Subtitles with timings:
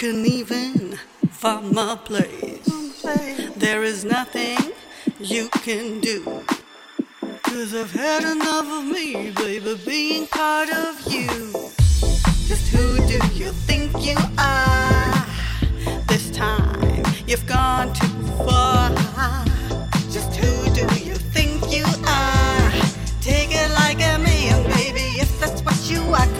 [0.00, 0.98] can even
[1.28, 3.02] find my place.
[3.54, 4.56] There is nothing
[5.18, 6.24] you can do.
[7.42, 11.28] Cause I've had enough of me, baby, being part of you.
[12.48, 15.26] Just who do you think you are?
[16.06, 18.88] This time you've gone too far.
[20.10, 22.72] Just who do you think you are?
[23.20, 26.39] Take it like a man, baby, if that's what you are.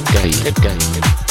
[0.00, 0.78] good day, good day.
[1.00, 1.27] Good.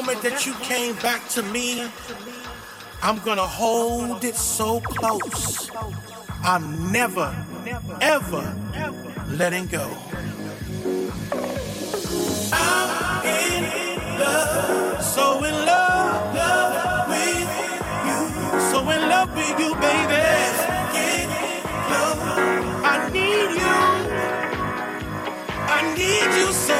[0.00, 1.86] Moment that you came back to me,
[3.02, 5.70] I'm gonna hold it so close.
[6.42, 7.28] I'm never,
[8.00, 8.56] ever
[9.28, 9.86] letting go.
[12.52, 13.62] I'm in
[14.18, 17.50] love, so in love, love with
[18.08, 18.20] you,
[18.70, 20.28] so in love with you, baby.
[22.92, 23.78] I need you,
[25.76, 26.79] I need you so.